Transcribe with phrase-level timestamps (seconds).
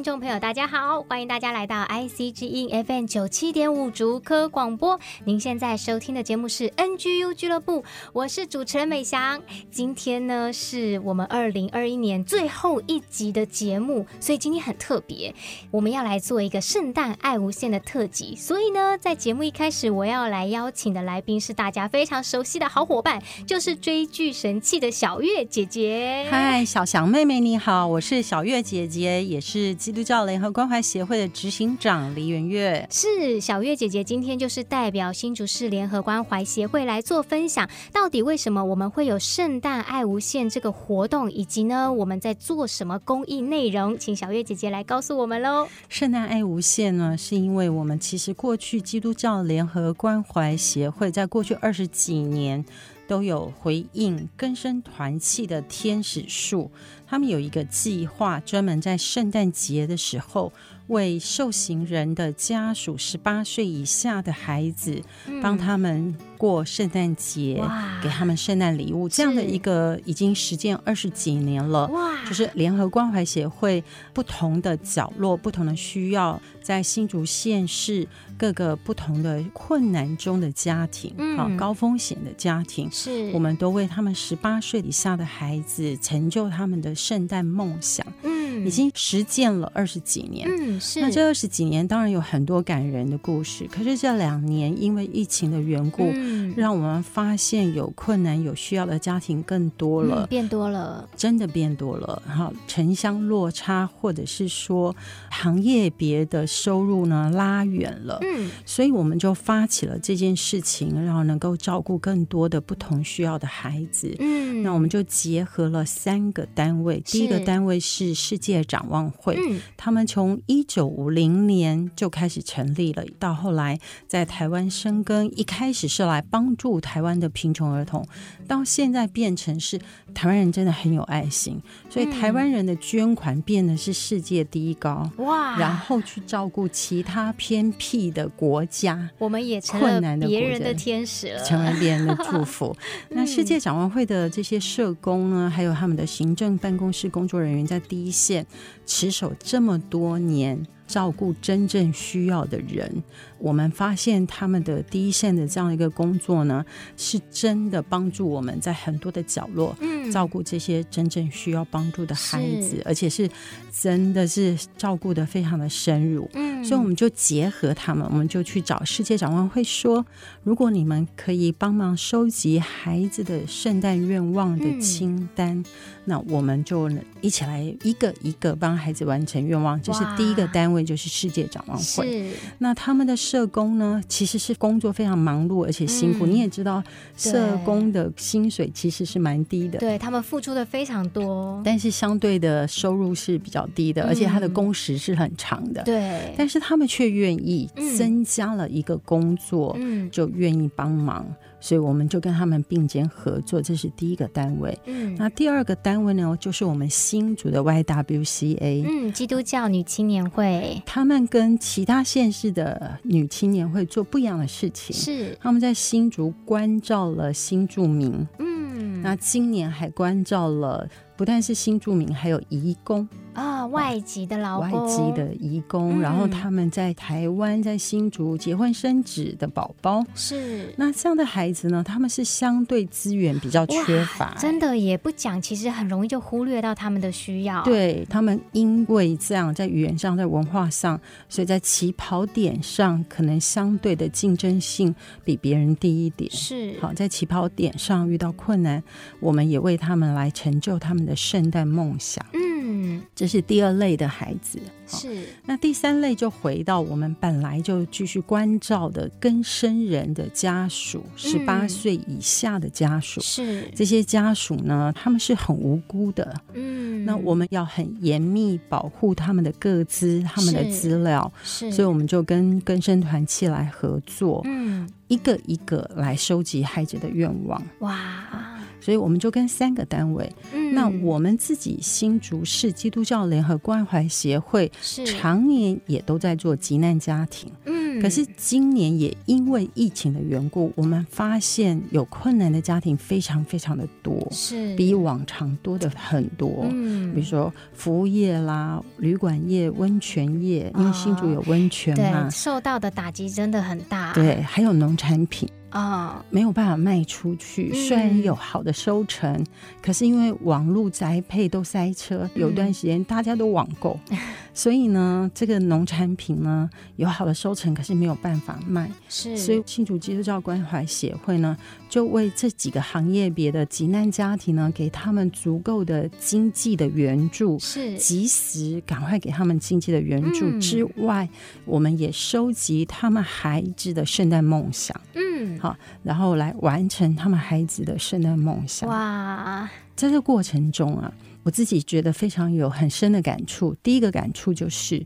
[0.00, 4.98] 听众朋友，大家好，欢迎大家来到 IC 之音 FM 九七点五竹科广播。
[5.26, 9.42] 您现在收听的节目是 NGU 俱乐部，我是主持人美翔。
[9.70, 15.34] 今天呢，是我们二零二一年最后一集的节目，所以今天很特别，
[15.70, 18.34] 我们要来做一个圣诞爱无限的特辑。
[18.34, 26.26] 所以呢，在节目一开始，我要来邀请的来宾是大家非常熟悉的好伙伴，就是追剧神器的小月姐姐。
[26.30, 29.76] 嗨，小翔妹妹你好，我是小月姐姐，也是。
[29.90, 37.68] 是基督教联合关怀协会的执行长李元月，是小月姐姐，今天就是代表新竹市联合关怀协会来做分享。
[37.92, 43.98] 到底为什么我们会有圣诞爱无限这个活动，以及呢我们在做什么公益内容？
[43.98, 45.66] 请小月姐姐来告诉我们喽。
[45.88, 52.64] 圣诞爱无限呢，是因为我们其实过去基督教联合关怀协会在过去二十几年
[53.10, 56.70] 都有回应更生团契的天使树。
[57.08, 60.52] 他们有一个计划，专门在圣诞节的时候，
[60.86, 65.02] 为受刑人的家属、十八岁以下的孩子，
[65.42, 67.60] 帮他们过圣诞节，
[68.00, 69.08] 给他们圣诞礼物。
[69.08, 71.90] 这样的一个已经实践二十几年了，
[72.28, 73.82] 就是联合关怀协会
[74.12, 76.40] 不同的角落、不同的需要，
[76.70, 78.06] 在新竹县市
[78.38, 86.94] 各个不同的困难中的家庭，好高风险的家庭，是我们都为他们十八岁以下的孩子成就他们的。
[86.94, 91.00] 圣诞梦想，嗯，已经实践了二十几年，嗯，是。
[91.00, 102.22] 那这二十几年当然有很多感人的故事，可是这两年因为疫情的缘故，嗯，让我们发现有困难、有需要的家庭更多了，嗯，变多了，真的变多了。
[102.26, 104.94] 哈，城乡落差，或者是说
[105.30, 117.00] 行业别的收入呢拉远了，嗯，所以我们就发起了这件事情，然后能够照顾更多的不同需要的孩子，嗯，那我们就结合了三个单位。
[117.06, 128.06] 第一个单位是世界展望会，嗯、他们从一九五零年就开始成立了，到后来在台湾生根，一开始是来帮助台湾的贫穷儿童，
[128.46, 129.78] 到现在变成是
[130.12, 135.58] 台湾人真的很有爱心，所以台湾人的捐款变得是世界第一高哇！
[135.58, 142.76] 然后去照顾其他偏僻的国家，我们也成了别人的天使了，成为别人的祝福。
[143.08, 146.90] 那世界展望会的这些社工呢，还有他们的行政办公。
[146.90, 148.44] 室工作人员在第一线
[148.84, 153.02] 持守这么多年，照顾真正需要的人。
[153.40, 156.64] 我们发现他们的第一线的这样一个工作呢，
[156.96, 163.28] 是真的帮助我们在很多的角落，嗯，照顾这些真正需要帮助的孩子，而且是
[163.72, 170.04] 真的是照顾的非常的深入，嗯，所以我们就结合他们，我们就去找世界展望会说，
[170.42, 175.64] 如果你们可以帮忙收集孩子的圣诞愿望的清单，
[176.04, 176.90] 那我们就
[177.22, 179.80] 一起来一个一个帮孩子完成愿望。
[179.80, 182.30] 这是第一个单位，就是世界展望会。
[182.58, 183.16] 那他们的。
[183.30, 186.26] 社工呢，其实是工作非常忙碌而且辛苦。
[186.26, 186.82] 嗯、你也知道，
[187.16, 195.80] 社工的薪水其实是蛮低的，对，他们付出的非常多，但是相对的收入是比较低的，嗯、而且他的工时是很长的。
[195.84, 201.24] 对，但是他们却愿意增加了一个工作，嗯、就愿意帮忙。
[201.60, 204.76] 所以我们就跟他们并肩合作，这是第一个单位。
[204.86, 210.82] 嗯，那第二个单位呢，就是我们新竹的 YWCA，嗯，基督教女青年会。
[210.86, 218.26] 他们跟其他县市的女青年会做不一样的事情，是他们在新竹关照了新住民。
[218.38, 220.88] 嗯，那今年还关照了。
[221.16, 237.62] 不但是新住民，还有移工啊，外籍的劳工，外籍的移工，嗯、然后他们在台湾、在新竹结婚生子的宝宝，是那这样的孩子呢，他们是相对资源比较缺乏，真的也不讲，其实很容易就忽略到他们的需要。
[237.62, 240.98] 对他们，因为这样在语言上、在文化上，
[241.28, 244.94] 所以在起跑点上可能相对的竞争性
[245.24, 246.30] 比别人低一点。
[246.30, 248.82] 是好，在起跑点上遇到困难，
[249.20, 251.10] 我们也为他们来成就他们的。
[251.10, 254.58] 的圣诞梦想，嗯，嗯，这是第二类的孩子。
[254.86, 255.24] 是。
[255.44, 263.20] 那第三类就回到我们本来就继续关照的更生人的家属，十八岁以下的家属。
[263.20, 263.68] 是。
[263.74, 266.34] 这些家属呢，他们是很无辜的。
[266.54, 267.04] 嗯。
[267.04, 271.32] 那我们要很严密保护他们的个资、他们的资料。
[271.44, 271.70] 是。
[271.70, 274.42] 所以我们就跟更生团契来合作。
[274.44, 274.88] 嗯。
[275.08, 277.62] 一个一个来收集孩子的愿望。
[277.80, 278.49] 哇。
[278.80, 285.06] 所以我们就跟三个单位，嗯，那我们自己新竹市基督教联合关怀协会是。
[285.20, 294.74] 常年也都在做急难家庭，嗯，可是今年也因为疫情的缘故，我们发现有困难的家庭非常非常的多，是。
[294.76, 305.46] 比往常多的很多，嗯，比如说服务业啦、旅馆业、温泉业，因为新竹有温泉嘛，对，受到的打击真的很大，对，还有农产品。
[305.70, 307.72] 啊、哦，没有办法卖出去。
[307.72, 309.46] 虽然有好的收成，嗯、
[309.80, 313.98] 可是因为网络宅配都塞车，有段时间大家都网购。
[314.52, 318.90] 嗯所以呢，这个农产品呢有好的收成，可是没有办法卖。
[319.08, 321.56] 是，所以新竹基督教关怀协会呢，
[321.88, 335.00] 就为这几个行业别的急难家庭呢，给他们足够的经济的援助，是及时赶快给他们经济的援助之外，嗯、我们也收集他们孩子的圣诞梦想。
[335.14, 338.88] 嗯，好，然后来完成他们孩子的圣诞梦想。
[338.88, 341.12] 哇，在这个过程中啊。
[341.50, 343.74] 我自己觉得非常有很深的感触。
[343.82, 345.04] 第一个感触就是，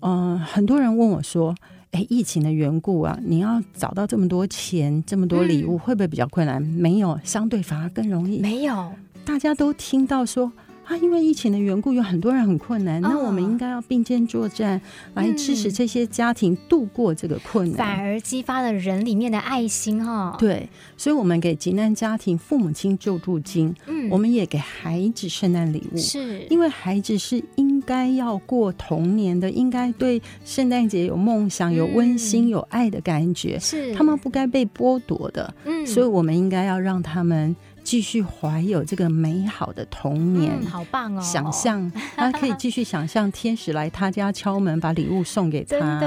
[0.00, 1.54] 嗯、呃，很多人问我说
[1.92, 8.40] ：“哎，疫情的缘故啊，你要找到这么多钱、这么多礼物，会不会比较困难？”没有，相对反而更容易。
[8.40, 8.92] 没有，
[9.24, 10.50] 大家都听到说。
[10.90, 13.00] 啊，因为疫情的缘故，有很多人很困难。
[13.00, 14.76] 那我们应该要并肩作战，
[15.14, 20.36] 哦、来支持这些家庭度过这个困难，反而激发了人里面的爱心哈、哦。
[20.36, 35.54] 对，所以我们给急难家庭父母亲救助金，嗯，我们也给孩子圣诞礼物，是因为孩子是应该要过童年的，应该对圣诞节有梦想、有温馨、有爱的感觉，是他们不该被剥夺的。
[35.64, 37.54] 嗯，所以我们应该要让他们。
[37.90, 41.20] 继续怀有这个美好的童年，嗯、好棒哦！
[41.20, 45.98] 想象 他可以继续想象天使来他家敲门，把礼物送给他。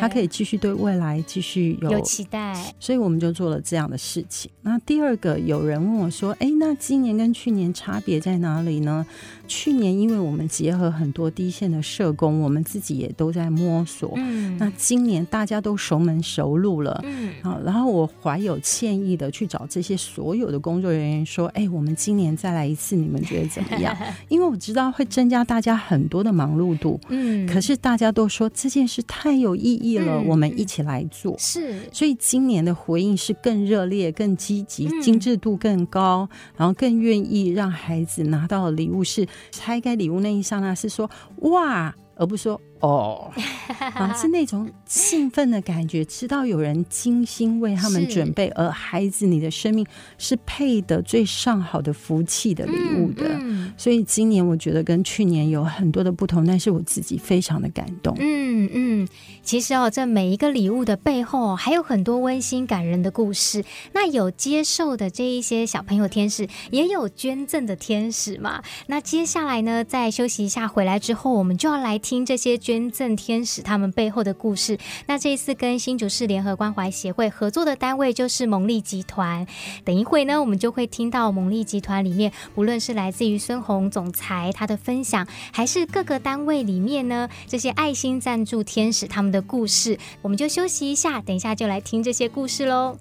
[0.00, 2.54] 他可以继续对未来继续有，有期待。
[2.78, 4.48] 所以我们就做了这样的事情。
[4.62, 9.04] 那第二个，有人问我说：“哎，那今年跟去年差别在哪里呢？”
[9.46, 14.12] 去年因为我们结合很多第一线的社工，我们自己也都在摸索。
[14.16, 17.00] 嗯，那今年大家都熟门熟路了。
[17.04, 21.24] 嗯，好，然后我怀有歉意的去找这些所有的工作人员。
[21.24, 23.96] 说，哎，我们今年再来一次，你们觉得怎么样？
[24.28, 31.34] 因为我知道会增加大家很多的忙碌度，嗯，可是大家都说这件事太有意义了，嗯，我们一起来做。
[31.38, 42.60] 是，所以今年的回应是更热烈、更积极、精致度更高，嗯，然后更愿意让孩子拿到的礼物是拆开礼物那一刹那是说哇，而不是说。
[42.84, 43.32] 哦，
[43.94, 49.86] 啊，是那种兴奋的感觉，知道有人精心为他们准备，而孩子，你的生命
[50.18, 53.24] 是配得最上好的福气的礼物的。
[53.40, 58.14] 嗯，所以今年我觉得跟去年有很多的不同，但是我自己非常的感动。
[58.20, 59.08] 嗯嗯，
[59.42, 63.64] 其实哦，这每一个礼物的背后还有很多温馨感人的故事。
[63.94, 68.62] 那有接受的这一些小朋友天使，也有捐赠的天使嘛？
[68.88, 72.73] 那接下来呢，在休息一下回来之后，我们就要来听这些捐。
[72.74, 74.76] 捐赠天使他们背后的故事。
[75.06, 79.46] 那这一次跟新竹市联合关怀协会合作的单位就是蒙利集团。
[79.84, 89.96] 等一会呢，我们就会听到蒙利集团里面，无论是来自于孙红总裁他的分享，还是各个单位里面呢这些爱心赞助天使他们的故事。
[90.20, 92.98] 我们就休息一下，等一下就来听这些故事喽。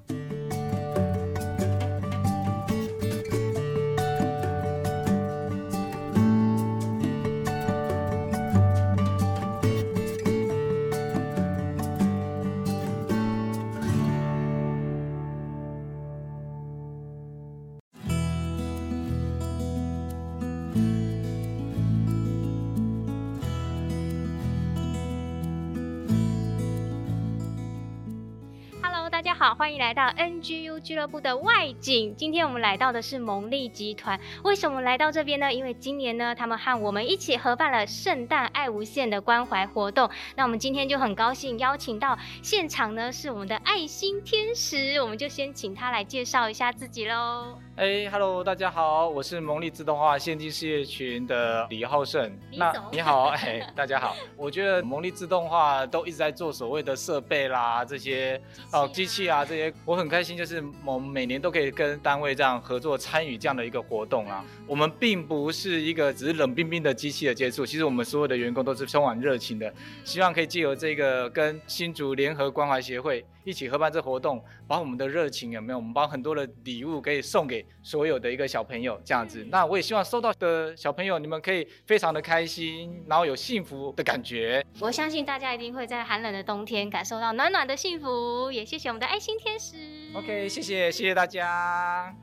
[29.43, 32.15] 好，欢迎来到 NGU 俱乐部的外景。
[32.15, 34.17] 今天我们来到的是蒙利集团。
[34.45, 35.53] 为什么来到这边呢？
[35.53, 40.09] 因为今年呢，他们和我们一起合办了圣诞爱无限的关怀活动。
[40.37, 45.01] 那我们今天就很高兴邀请到现场呢，是我们的爱心天使。
[45.01, 47.59] 我们就先请他来介绍一下自己喽。
[47.75, 52.31] 哎哈喽，大家好，我是蒙利自动化现金事业群的李浩胜。
[52.55, 54.15] 那你好， 哎，大家好。
[54.37, 58.39] 我觉得蒙利自动化都一直在做所谓的设备啦，这些
[58.71, 64.45] 哦机器啊这些，我很开心，就是我们每年都可以跟单位这样合作参与这样的一个活动啊。
[64.67, 75.77] 我们并不是一个只是冷冰冰的机器的接触，其实我们所有的员工都是充满热情的，希望可以借由这个跟新竹联合关怀协会一起合办这活动，把我们的热情有没有？
[75.77, 77.65] 我们把很多的礼物可以送给。
[77.81, 84.65] 所有的一个小朋友这样子，那我也希望收到的小朋友，你们可以非常的开心，然后有幸福的感觉。
[84.79, 88.51] 我相信大家一定会在寒冷的冬天感受到暖暖的幸福。
[88.51, 89.75] 也谢谢我们的爱心天使。
[90.15, 92.15] OK，谢谢谢谢大家。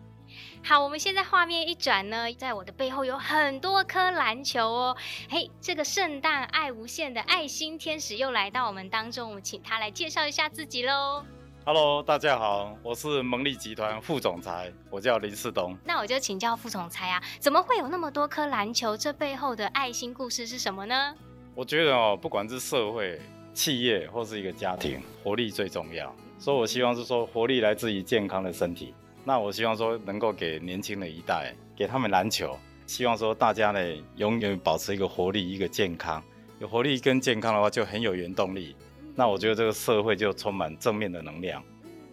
[0.64, 4.96] 好，我们现在画面一转呢，在我的背后有很多颗篮球哦。
[5.28, 11.24] 嘿，这个圣诞爱无限的爱心天使又来到我们当中，我们请他来介绍一下自己喽。
[11.72, 15.78] Hello，大家好，我是蒙利集团副总裁，我叫林世东。
[15.84, 18.96] 那我就请教副总裁啊，怎么会有那么多颗篮球？
[18.96, 21.14] 这背后的爱心故事是什么呢？
[21.54, 23.20] 我觉得哦，不管是社会、
[23.54, 26.12] 企业或是一个家庭，活力最重要。
[26.40, 28.92] 所以我希望是说，活力来自于健康的身体。
[29.22, 32.58] 那我希望说，能够给年轻的一代，给他们篮球。
[32.88, 33.80] 希望说，大家呢，
[34.16, 36.20] 永远保持一个活力，一个健康。
[36.58, 38.74] 有活力跟健康的话，就很有原动力。
[39.20, 41.62] 那我觉得这个社会就充满正面的能量，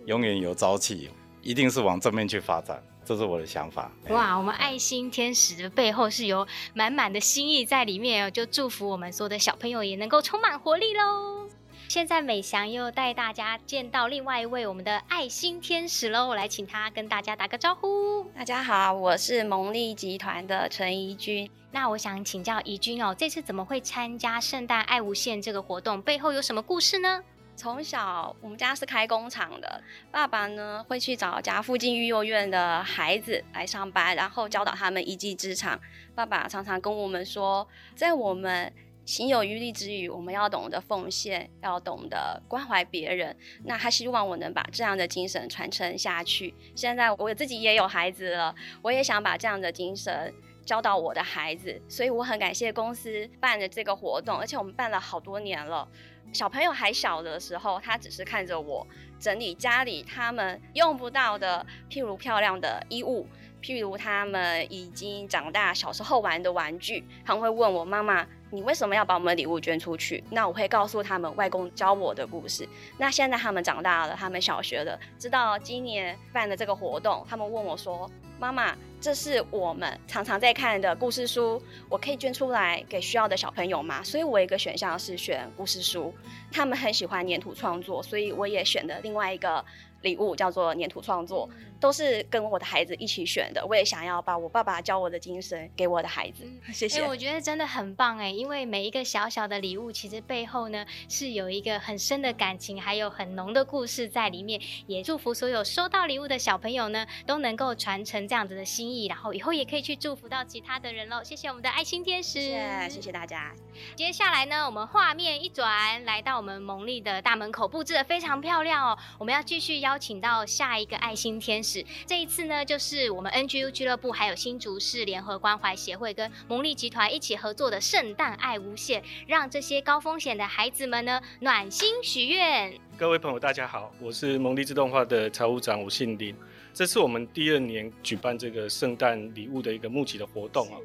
[0.07, 1.09] 永远有朝气，
[1.41, 3.89] 一定是往正面去发展，这是我的想法。
[4.09, 11.46] 哇，我们爱心天使的背后是有满满的心意在里面哦，就祝福我们所有的小朋友也能够充满活力喽。
[11.89, 18.25] 现在美翔又带大家见到另外一位我们的爱心天使喽，我来请他跟大家打个招呼。
[18.35, 21.49] 大家好，我是蒙利集团的陈怡君。
[21.71, 26.01] 那我想请教怡君哦，这次怎么会参加圣诞爱无限这个活动？
[26.01, 27.23] 背后有什么故事呢？
[27.55, 35.79] 从小我们家是开工厂的，爸爸呢会去找家附近育幼院的孩子来上班，然后教导他们一技之长。
[36.13, 37.65] 爸爸常常跟我们说，
[37.95, 38.71] 在我们
[39.07, 43.33] 行有余力之余，我们要懂得奉献，要懂得关怀别人。
[43.63, 46.53] 那他希望我能把这样的精神传承下去。
[46.75, 50.33] 现在我自己也有孩子了，我也想把这样的精神
[50.65, 51.81] 教导我的孩子。
[51.87, 55.87] 所以我很感谢公司办的这个活动，而且我们办了好多年了。
[56.33, 58.85] 小朋友还小的时候，他只是看着我
[59.17, 63.25] 整理家里他们用不到的，譬如漂亮的衣物，
[63.61, 68.27] 譬如他们已经长大小时候玩的玩具，他们会问我妈妈。
[68.49, 70.23] 你为什么要把我们的礼物捐出去？
[70.29, 72.67] 那我会告诉他们外公教我的故事。
[72.97, 86.13] 那现在他们长大了，他们小学了，知道今年办的这个活动，他们问我说：“妈妈，这是我们常常在看的故事书，我可以捐出来给需要的小朋友吗？”所以，我一个选项是选故事书。
[86.51, 89.63] 他们很喜欢粘土创作，所以我也选了另外一个。
[90.03, 91.49] 礼物叫做粘土创作，
[91.79, 93.65] 都是跟我的孩子一起选的。
[93.65, 96.43] 我也想要把我爸爸教我的精神给我的孩子。
[96.73, 97.01] 谢谢。
[97.01, 104.61] 欸，我觉得真的很棒哎，因为每一个小小的礼物，其实背后呢是有一个很深的感情，还有很浓的故事在里面。
[104.87, 111.23] 也祝福所有收到礼物的小朋友呢，都能够传承这样子的心意，然后以后也可以去祝福到其他的人喽。
[111.23, 113.53] 谢谢我们的爱心天使，谢谢，谢谢大家。
[113.95, 118.97] 接下来呢，我们画面一转，来到我们蒙利的大门口，布置的非常漂亮哦。
[119.19, 121.66] 我们要继续邀请到下一个爱心天使，
[122.05, 132.73] 这一次呢，就是我们 NGU 俱乐部还有新竹市联合关怀协会跟蒙利集团一起合作的圣诞爱无限，让这些高风险的孩子们呢暖心许愿。
[132.97, 136.35] 各位朋友，大家好，我是蒙利自动化的财务长，我姓林。
[136.73, 140.77] 这是我们第二年举办这个圣诞礼物的一个募集的活动啊。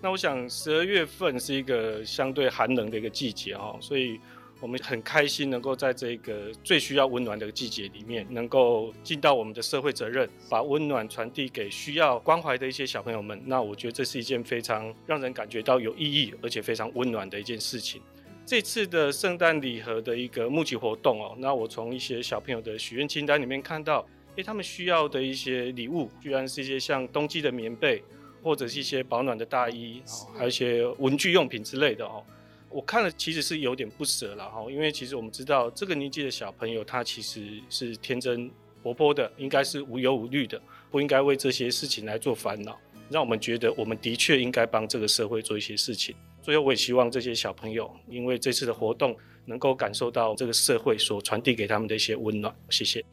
[0.00, 4.20] 那我想十二月份是一个相对寒冷的一个季节哈，所以。
[4.60, 13.40] 我们很开心能够在这个最需要温暖的季节里面，能够尽到我们的社会责任，把温暖传递给需要关怀的一些小朋友们。
[13.44, 18.00] 那我觉得这是一件非常让人感觉到有意义，而且非常温暖的一件事情。
[18.46, 28.02] 这次的圣诞礼盒的一个募集活动哦，那我从一些小朋友的许愿清单里面看到，诶，他们需要的一些礼物，居然是一些像冬季的棉被，
[28.42, 30.00] 或者是一些保暖的大衣，
[30.34, 32.24] 还有一些文具用品之类的哦。
[32.68, 38.50] 我看了，其实是有点不舍了哈，因为其实我们知道这个年纪的小朋友，他其实是天真
[38.82, 46.14] 活泼的，应该是无忧无虑的，不应该为这些事情来做烦恼，让我们觉得我们的确应该帮这个社会做一些事情。
[46.42, 52.54] 最后，我也希望这些小朋友，因为这次的活动，能够感受到这个社会所传递给他们的一些温暖。
[52.70, 53.04] 谢谢。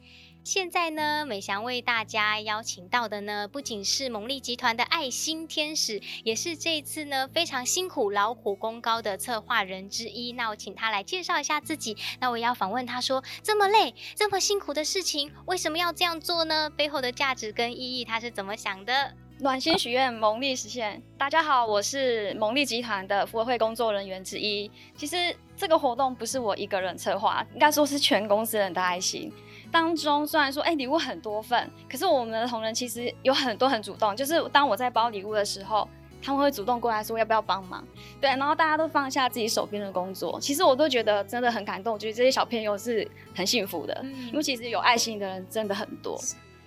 [0.43, 10.33] 现在呢，美翔为大家邀请到的呢，不仅是蒙利集团的爱心天使，也是这一次呢非常辛苦、劳苦功高的策划人之一。
[10.33, 11.95] 那我请他来介绍一下自己。
[12.19, 16.69] 那我也要访问他说，这么累、这么辛苦的事情，为什么要这样做呢？
[16.69, 19.13] 背后的价值跟意义，他是怎么想的？
[19.39, 21.01] 暖心许愿，蒙利实现。
[21.17, 24.69] 大家好，我是蒙利集团的福委会工作人员之一。
[24.95, 29.31] 其实这个活动不是我一个人策划，应该说是全公司人的爱心。
[29.73, 34.15] 当中虽然说，哎，礼物很多份，可是我们的同仁其实有很多很主动。
[34.15, 35.89] 就是当我在包礼物的时候，
[36.21, 37.83] 他们会主动过来说要不要帮忙。
[38.21, 43.99] 对，然后大家都放下自己手边的工作，其实我都觉得真的很感动，觉得这些小朋友是很幸福的。
[44.03, 46.17] 嗯，因为其实有爱心的人真的很多。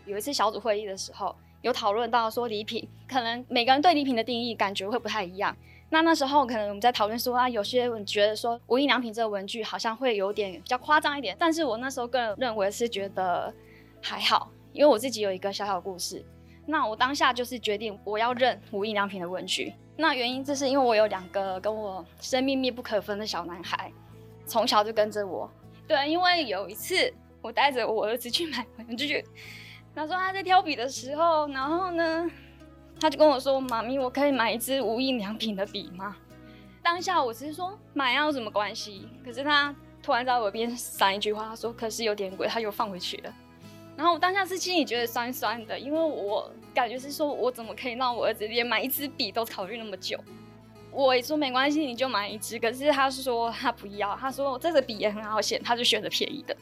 [0.04, 1.34] 有一次小组会议的时候。
[1.62, 5.56] 有讨论到说礼品，可能每个人对礼品的定义感觉会不太一样。
[5.88, 13.52] 那那时候可能我们在讨论说啊，有些人觉得说无印良品这个文具好像会有点比较夸张一点，但是我那时候个人认为是觉得
[14.02, 16.24] 还好，因为我自己有一个小小故事。
[16.66, 19.72] 那我当下就是决定我要认无印良品的文具。
[19.96, 23.90] 那原因就是因为我有两个跟我生命密不可分的小男孩，
[24.44, 25.48] 从小就跟着我。
[25.86, 29.24] 对，因为有一次我带着我儿子去买文具。
[29.94, 32.28] 他说他在挑笔的时候，然后呢，
[33.00, 36.16] 他就跟我说：“妈咪，我可以买一支无印良品的笔吗？”
[36.82, 39.08] 当下我只是说买啊，有什么关系？
[39.24, 43.34] 可是他突然在我耳边闪一句话，他说：“可是有点贵。”他又放回去了。
[43.96, 50.18] 然后我当下是心里觉得酸酸的，因为我感觉是说我怎么可以让我儿子连买一支笔都考虑那么久？
[50.92, 52.58] 我也说没关系，你就买一支。
[52.58, 56.56] 可是他说他不要，他说这个笔也很好选，他就选择便宜的。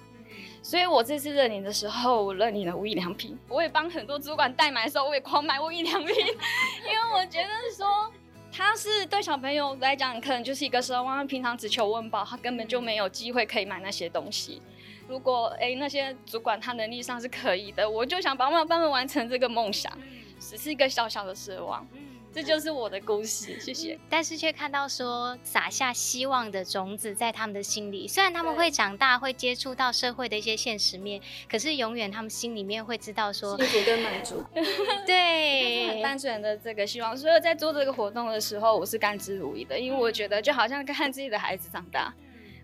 [0.64, 3.38] 所以，我这次认领的时候，我认领了无印良品。
[3.50, 8.10] 我也帮很多主管代买的时候，我也狂买无印良品，因为我觉得说，
[8.50, 14.62] 他是对小朋友来讲，可能就是一个奢望，他平常只求温饱，他根本就没有机会可以买那些东西。
[15.06, 19.92] 如果哎、那些主管他能力上是可以的，我就想帮帮他们完成这个梦想，
[20.40, 21.86] 只是一个小小的奢望。
[22.34, 23.96] 这就是我的故事，谢谢。
[24.10, 34.42] 但是却看到说撒下希望的种子在他们的心里，虽然他们会长大，会接触到社会的一些现实面，可是永远他们心里面会知道说幸福跟满足。
[35.06, 37.16] 对，很单纯的这个希望。
[37.16, 42.12] 所以在做这个活动的时候，我是甘之如饴的，因为我觉得就好像看自己的孩子长大。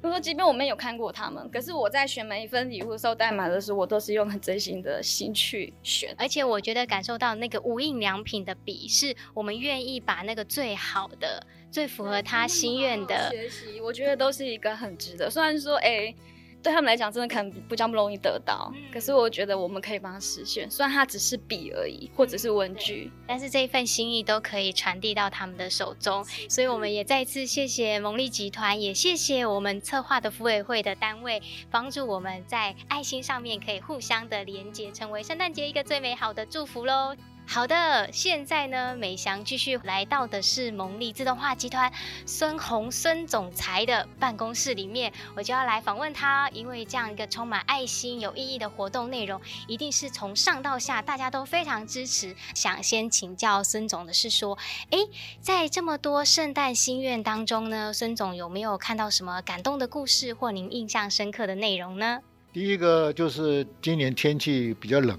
[0.03, 6.15] 就说，即便我没有看过他们，可是我在选每一份礼物的时候，代码的时候，我都是用很真心的心去选。
[6.17, 15.29] 而且我觉得感受到那个无印良品的笔，是我们愿意把那个最好的、最符合他心愿的学习，我觉得都是一个很值得。
[15.29, 16.17] 虽然说，哎、欸。
[16.63, 18.71] 对他们来讲，真的可能不这么容易得到。
[18.75, 26.25] 嗯、可是我觉得我们可以帮他实现，虽然它只是笔而已，或者是文具，但是这一份心意都可以传递到他们的手中。
[26.49, 37.15] 所以我们也再次谢谢蒙利集团，也谢谢我们策划的福委会的单位，帮助我们在爱心上面可以互相的连接，成为圣诞节一个最美好的祝福喽。
[37.53, 41.93] 好的，现在呢，美翔继续来到的是蒙利自动化集团
[42.25, 52.37] 孙鸿孙总裁的办公室里面，我就要来访问他，因为这样一个充满爱心、有意义的活动内容，一定是从上到下大家都非常支持。
[52.55, 54.57] 想先请教孙总的是说，
[54.91, 54.99] 哎，
[55.41, 62.21] 在这么多圣诞心愿当中呢，孙总有没有看到什么感动的故事或您印象深刻的内容呢？
[62.53, 65.19] 第一个就是今年天气比较冷。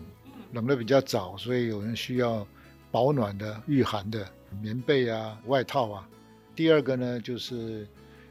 [0.53, 2.45] 冷的比较早，所以有人需要
[2.91, 4.27] 保暖的、御寒的
[4.61, 6.07] 棉被啊、外套啊。
[6.55, 7.87] 第二个呢，就是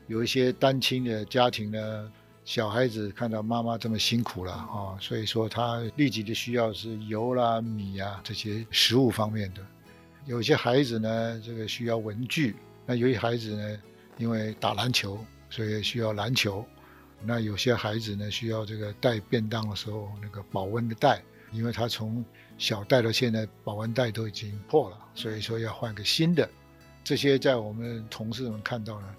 [0.07, 2.13] 有一些单亲的家庭呢，
[2.45, 9.65] 小孩子看到妈妈这么辛苦了啊，所以说他立即的需要是油啦、米啊这些食物方面的。
[10.27, 12.53] 有些孩子呢，这个需要文具；
[12.85, 13.79] 那有些孩子呢，
[14.19, 16.65] 因为打篮球，所以需要篮球。
[17.23, 21.23] 那有些孩子呢，需要这个带便当的时候那个保温的袋。
[21.53, 22.25] 因为他从
[22.59, 26.49] 小带到现在，保温袋都已经破了，所以说要换个新的。
[27.03, 29.15] 这些在我们同事们看到呢，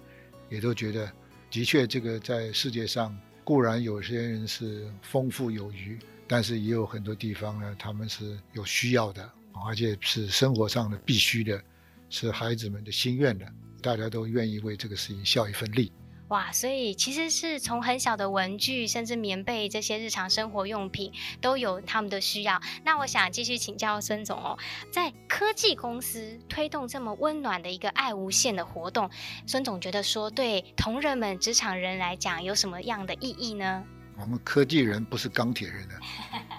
[0.48, 1.10] 也都觉得，
[1.50, 9.30] 的确这个在世界上固然有些人是丰富有余，但是也有很多地方呢，他们是有需要的，
[9.66, 11.62] 而且是生活上的必须的，
[12.08, 13.46] 是孩子们的心愿的，
[13.82, 15.92] 大家都愿意为这个事情效一份力。
[16.32, 22.58] 哇，所以其实是从很小的文具，甚至棉被这些日常生活用品都有他们的需要。
[22.86, 24.58] 那我想继续请教孙总哦，
[24.90, 29.10] 在科技公司推动这么温暖的一个爱无限的活动，
[29.46, 33.84] 孙总觉得说对同仁们、职场人来讲有什么样的意义呢？
[34.16, 35.94] 我们科技人不是钢铁人的，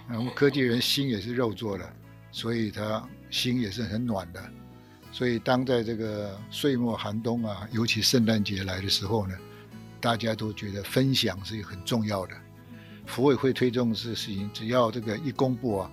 [0.09, 1.93] 我们科技人心也是肉做的，
[2.31, 4.39] 所以他心也是很暖的。
[5.12, 9.36] 所以当在这个岁末寒冬啊，尤其圣诞节来的时候呢。
[10.03, 12.35] 大家都觉得分享是很重要的，
[13.05, 15.89] 福委会推动这事情，只要这个一公布啊，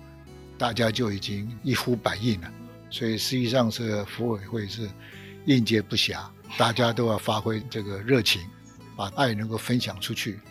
[0.57, 2.53] 大家就已经一呼百应了。
[2.89, 4.89] 所以实际上是福委会是
[5.45, 6.25] 应接不暇，
[6.57, 8.41] 大家都要发挥这个热情，
[8.97, 10.41] 把爱能够分享出去。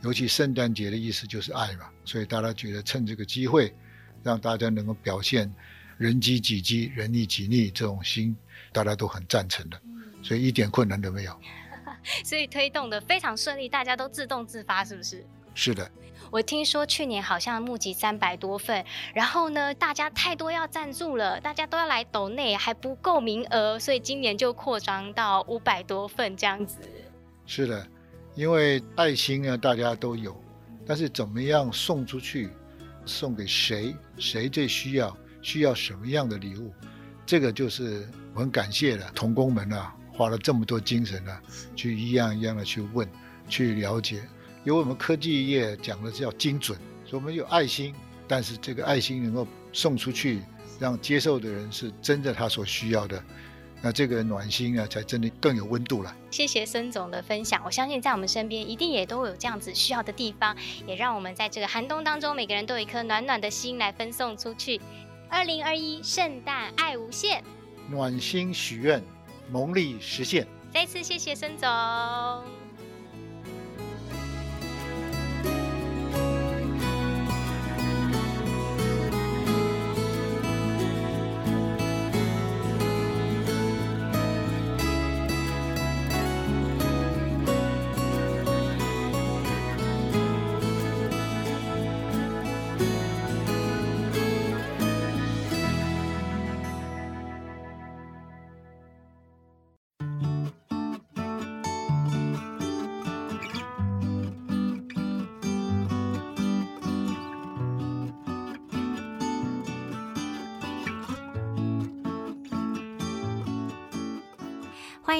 [0.00, 3.74] 尤其圣诞节的意思就是爱嘛，所以大家觉得趁这个机会，
[4.22, 5.52] 让大家能够表现
[5.98, 8.34] 人机己机、人溺己逆这种心，
[8.72, 9.78] 大家都很赞成的，
[10.22, 11.38] 所以一点困难都没有。
[12.24, 15.24] 所以推动的非常顺利，大家都自动自发，是不是？
[15.54, 15.90] 是的。
[16.30, 26.78] 我听说去年好像募集三百多份，然后呢，大家太多要赞助了，大家都要来抖内，还不够名额，所以今年就扩张到五百多份这样子。
[27.44, 27.86] 是的，
[28.34, 30.34] 因为爱心呢，大家都有，
[30.86, 32.48] 但是怎么样送出去，
[33.04, 36.72] 送给谁，谁最需要，需要什么样的礼物，
[37.26, 39.94] 这个就是我很感谢的童工们啊。
[40.12, 41.42] 花了这么多精神呢、啊，
[41.74, 43.08] 去一样一样的去问，
[43.48, 44.22] 去了解。
[44.64, 47.92] 因为我们科技业讲的是要精准，所以我们有爱心，
[48.28, 50.40] 但是这个爱心能够送出去，
[50.78, 53.20] 让接受的人是真的他所需要的，
[53.82, 56.14] 那这个暖心啊，才真的更有温度了。
[56.30, 64.80] 谢谢孙总的分享，我相信在我们身边一定也都有这样子需要的地方，也让我们在这个寒冬当中，每个人都有一颗暖暖的心来分送出去。
[65.28, 67.42] 二零二一圣诞爱无限，
[67.90, 69.02] 暖心许愿。
[69.52, 70.46] 蒙利实现。
[70.72, 72.61] 再次谢谢孙总。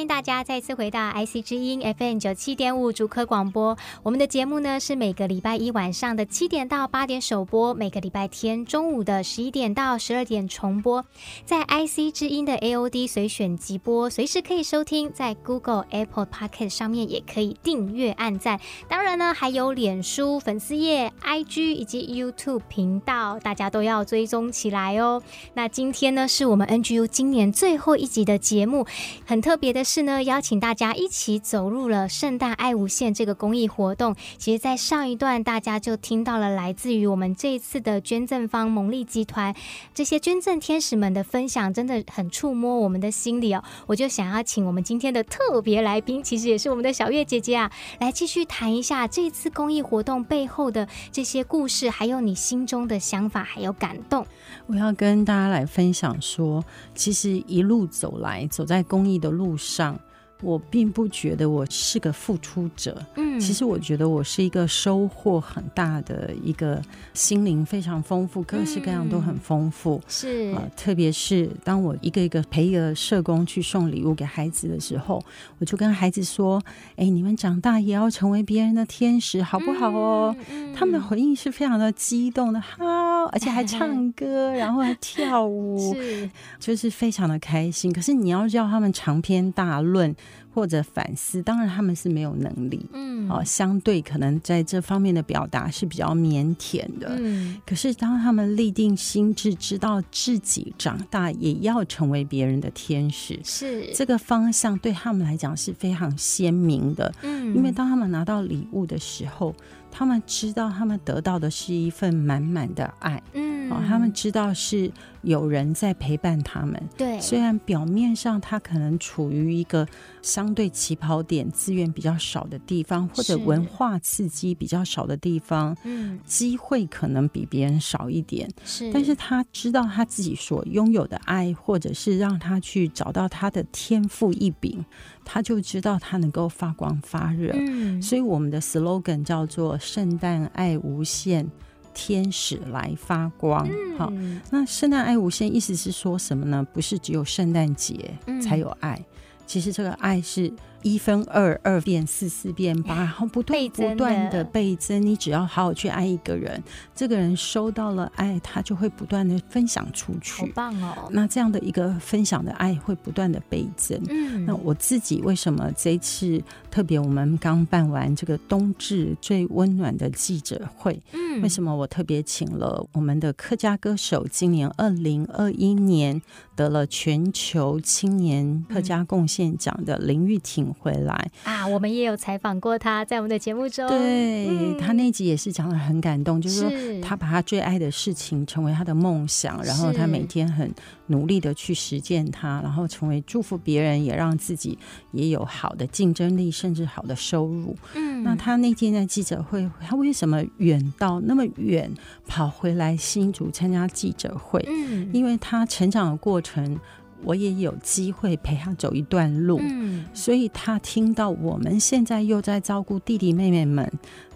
[0.03, 3.77] 迎大家再次回到 IC 之音 FM 九七点五竹科广播。
[4.03, 11.05] 我们的节目呢是每个礼拜一晚上的七点到八点首播，每个礼拜天中午的十一点到十二点重播。
[11.45, 15.13] 在 IC 之音的 AOD 随选即播，随时可以收听。
[15.13, 18.59] 在 Google、Apple Pocket 上面也可以订阅、按赞。
[18.89, 25.23] 当然呢，还有脸书粉丝页、IG 以及 YouTube 频道，大家都要追踪起来哦。
[25.55, 28.85] 那今天呢，是我们 NGU 今年最后一集的节目，
[29.25, 29.85] 很特别的。
[29.93, 34.15] 是呢，邀请大家一起走入了圣诞爱无限这个公益活动。
[34.39, 39.55] 其实，在上一段大家就听到了来自于我们这一次的捐赠方蒙利集团
[39.95, 43.63] 这些捐赠天使们的分享，真的很触摸我们的心里哦。
[43.87, 54.27] 我就想要请我们今天的特别来宾，其实也是我们的小月姐姐啊，来继续谈一下这次公益活动背后的这些故事，还有你心中的想法，还有感动。
[54.67, 59.99] 我要跟大家来分享说，其实一路走来，走在公益的路上。
[60.43, 66.83] 我并不觉得我是个付出者，嗯，其实我觉得我是一个收获很大的一个
[67.15, 75.23] 心灵非常丰富，各式各样都很丰富，嗯、是啊、呃，特别是当我一个一个陪一个社工去送礼物给孩子的时候，
[75.59, 76.61] 我就跟孩子说
[76.97, 82.85] ：“哎，你们长大也要成为别人的天使，好不好哦？”嗯嗯、他们的回应是非常的激动的，好，
[83.27, 86.29] 而且还唱歌，然后还跳舞， 是，
[86.59, 87.93] 就是非常的开心。
[87.93, 90.15] 可是你要叫他们长篇大论。
[90.55, 97.61] 或者反思，当然他们是没有能力，嗯，哦，相对可能在这方面的表达是比较腼腆的，嗯。
[97.67, 107.55] 可是当他们立定心智，知道自己长大也要成为别人的天使，是这个方向对他们来讲是非常鲜明的，嗯。
[107.57, 109.55] 因为当他们拿到礼物的时候，
[109.93, 117.21] 他们知道他们得到的是一份满满的爱，嗯，哦，他们知道是有人在陪伴他们，对。
[117.21, 119.87] 虽然表面上他可能处于一个
[120.23, 128.91] 相对起跑点资源比较少的地方，或者文化刺激比较少的地方，嗯，机会可能比别人少一点，是。
[128.93, 134.85] 但是他知道他自己所拥有的爱，或者是让他去找到他的天赋异禀，
[135.33, 137.53] 他就知道他能够发光发热。
[137.55, 141.51] 嗯，所以我们的 slogan 叫做“圣诞爱无限，
[141.95, 143.67] 天使来发光”。
[143.97, 144.13] 好，
[144.51, 146.63] 那“圣诞爱无限”意思是说什么呢？
[146.75, 149.03] 不是只有圣诞节才有爱。
[149.47, 155.05] 其实这个爱是一分二，二变四，四变八，然后不断不断的倍增。
[155.05, 156.63] 你只要好好去爱一个人，
[156.95, 160.43] 这个人收到了爱，他就会不断的分享出去。
[160.43, 161.09] 好棒哦！
[161.11, 164.01] 那这样的一个分享的爱会不断的倍增。
[164.09, 167.03] 嗯，那我自己为什么这一次特别？
[167.03, 176.23] 我们刚办完这个冬至最温暖的记者会，嗯，为什么我特别请了我们的客家歌手，今年二零二一年
[176.55, 181.67] 得了全球青年客家贡献奖的林玉婷回来啊？
[181.67, 190.73] 我们也有采访过他，在我们的节目中，对、嗯、他那集也是讲的很感动，就是说他把他最爱的事情成为他的梦想，然后他每天很
[191.07, 194.79] 努力的去实践它，然后成为祝福别人，也让自己
[195.13, 197.77] 也有好的竞争力，甚至好的收入。
[197.95, 201.91] 嗯，那他那天在记者会，他为什么远到那么远
[202.27, 204.65] 跑回来新竹参加记者会？
[204.69, 206.79] 嗯，因为他成长的过程。
[207.25, 213.91] 我也有机会陪他走一段路，嗯，所以他听到我们现在又在照顾弟弟妹妹们。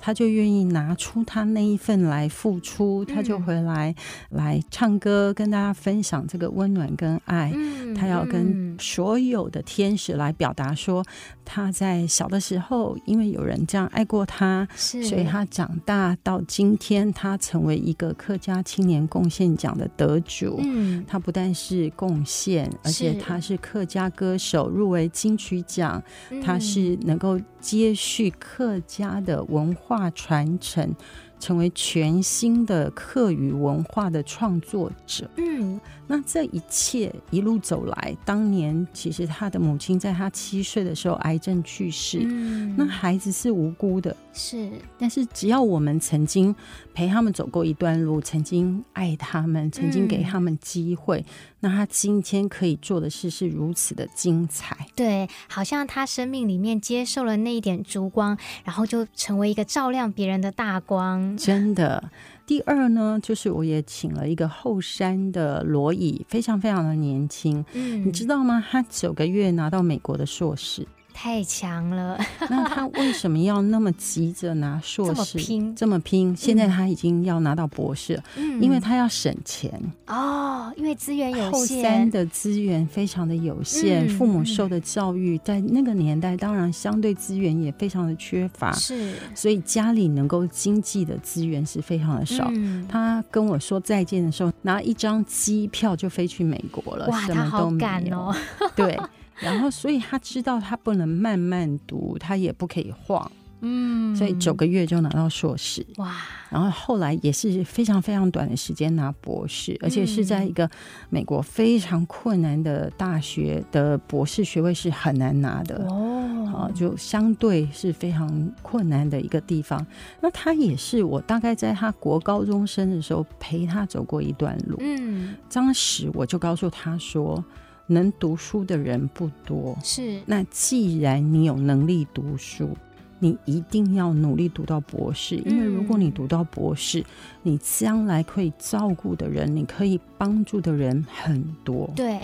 [0.07, 3.93] 他就愿意拿出他那一份来付出，他就回来
[4.31, 7.53] 来唱歌，跟大家分享这个温暖跟爱。
[7.97, 11.05] 他要跟所有的天使来表达说，
[11.45, 20.61] 他在小的时候，因为有人这样爱过他，所以他长大到今天，他成为一个客家青年贡献奖的得主。
[21.09, 26.01] 他不但是贡献，而且他是客家歌手，入围金曲奖。
[26.45, 30.95] 他是能够接续客家的文化化传承。
[31.39, 35.29] 成为全新的客语文化的创作者。
[35.37, 42.21] 嗯，那这一切一路走来，当年其实他的母亲在他七岁的时候癌症去世。
[42.23, 44.71] 嗯，那孩子是无辜的，是。
[44.99, 46.55] 但是只要我们曾经
[46.95, 51.25] 陪他们走过一段路，曾经爱他们，曾经给他们机会，嗯，
[51.61, 54.77] 那他今天可以做的事是如此的精彩。
[54.95, 61.37] 对，好像他生命里面接受了那一点烛光，然后就成为一个照亮别人的大光。
[61.37, 62.11] 真的，
[62.47, 68.65] 第二呢，就是我也请了一个后山的罗椅，非常非常的年轻，嗯，你知道吗？
[68.71, 70.87] 他九个月拿到美国的硕士。
[71.19, 72.19] 太强了！
[72.51, 75.15] 那他为什么要那么急着拿 硕士？
[75.15, 76.37] 这么拼，这么拼！
[76.37, 79.73] 现在他已经要拿到博士，嗯，因为他要省钱
[80.09, 92.47] 哦，因为资源有限，后三的资源非常的有限，嗯，父母受的教育在那个年代当然相对资源也非常的缺乏，是，所以家里能够经济的资源是非常的少。
[92.53, 98.37] 嗯，他跟我说再见的时候，拿一张机票就飞去美国了，哇，什么都没有，他好赶哦，
[98.77, 99.01] 对。
[99.39, 106.15] 然后，所以他知道他不能慢慢读，他也不可以晃，嗯，所以九个月就拿到硕士，哇！
[106.49, 110.71] 然后后来也是非常非常短的时间拿博士，而且是在一个
[111.11, 119.85] 美国非常困难的大学的博士学位是很难拿的哦，啊，就相对是非常困难的一个地方。
[120.21, 127.45] 那他也是我大概在他国高中生的时候陪他走过一段路，嗯，当时我就告诉他说。
[127.87, 130.21] 能读书的人不多，是。
[130.27, 132.77] 那既然你有能力读书，
[133.19, 137.05] 你一定要努力读到博士，因为如果你读到博士，嗯、
[137.43, 141.91] 你将来可以照顾的人，你可以帮助的人很多。
[141.97, 142.19] 对。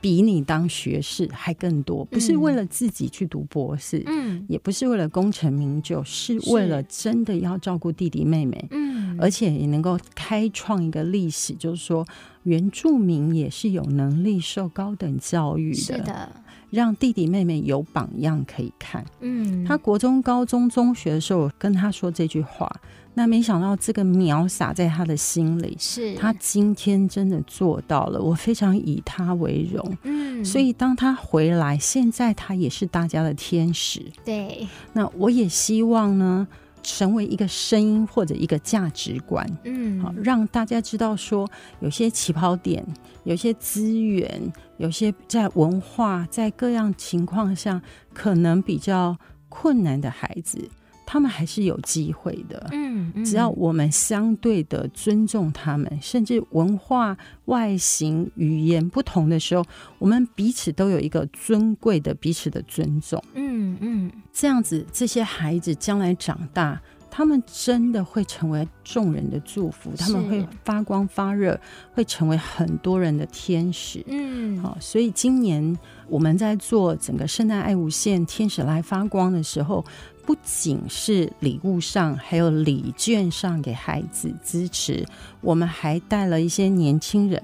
[0.00, 6.36] 比你当学士还更多，不是为了自己去读博士，嗯，也不是为了功成名就，是。
[6.50, 12.04] 为了真的要照顾弟弟妹妹，嗯，而且也能够开创一个历史，就是说
[12.44, 16.28] 原住民也是有能力受高等教育的，是的，
[16.70, 22.70] 让弟弟妹妹有榜样可以看，嗯，他国中、高中、中学的时候跟他说这句话。
[23.14, 29.98] 那没想到这个苗撒在他的心里，是他今天真的做到了，我非常以他为荣。
[30.04, 34.02] 嗯，所以当他回来，现在他也是大家的天使。
[34.24, 36.48] 对，那我也希望呢，
[36.82, 41.48] 成为一个声音或者一个价值观，嗯，好，让大家知道说，
[41.80, 42.84] 有些起跑点，
[43.24, 47.80] 有些资源，有些在文化，在各样情况下
[48.12, 49.16] 可能比较
[49.48, 50.68] 困难的孩子。
[51.04, 57.14] 他们还是有机会的，嗯，嗯，只要我们相对的尊重他们，甚至文化、
[57.46, 59.62] 外形、语言不同的时候，
[59.98, 71.60] 我们彼此都有一个尊贵的彼此的尊重，嗯嗯，这样子，这些孩子将来长大，他们真的会成为众人的祝福，他们会发光发热，
[71.92, 75.76] 会成为很多人的天使，嗯，好，所以今年
[76.08, 79.84] 我们在做整个圣诞爱无限天使来发光的时候。
[80.24, 85.04] 不仅是礼物上，还有礼券上给孩子支持，
[85.40, 87.42] 我们还带了一些年轻人，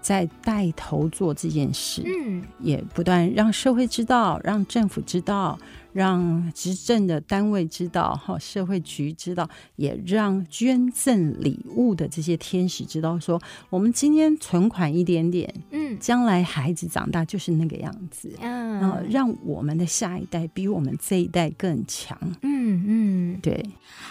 [0.00, 5.58] 在带头做这件事，嗯，也不断让社会知道，让政府知道。
[5.96, 23.64] 让执政的单位知道，哈，社会局知道，也让捐赠礼物的这些天使知道，说我们今天存款一点点，嗯，将来孩子长大就是那个样子，嗯，然后让我们的下一代比我们这一代更强，嗯嗯，对，